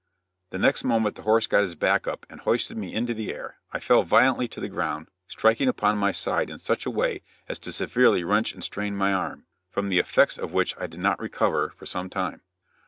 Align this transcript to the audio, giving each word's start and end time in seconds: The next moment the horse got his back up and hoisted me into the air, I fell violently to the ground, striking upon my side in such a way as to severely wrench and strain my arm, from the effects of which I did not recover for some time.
The 0.49 0.57
next 0.57 0.83
moment 0.83 1.13
the 1.13 1.21
horse 1.21 1.45
got 1.45 1.61
his 1.61 1.75
back 1.75 2.07
up 2.07 2.25
and 2.27 2.39
hoisted 2.41 2.75
me 2.75 2.91
into 2.91 3.13
the 3.13 3.31
air, 3.31 3.57
I 3.71 3.79
fell 3.79 4.01
violently 4.01 4.47
to 4.47 4.59
the 4.59 4.67
ground, 4.67 5.11
striking 5.27 5.67
upon 5.67 5.99
my 5.99 6.11
side 6.11 6.49
in 6.49 6.57
such 6.57 6.87
a 6.87 6.89
way 6.89 7.21
as 7.47 7.59
to 7.59 7.71
severely 7.71 8.23
wrench 8.23 8.51
and 8.51 8.63
strain 8.63 8.95
my 8.95 9.13
arm, 9.13 9.45
from 9.69 9.89
the 9.89 9.99
effects 9.99 10.39
of 10.39 10.53
which 10.53 10.75
I 10.79 10.87
did 10.87 11.01
not 11.01 11.19
recover 11.19 11.69
for 11.77 11.85
some 11.85 12.09
time. 12.09 12.41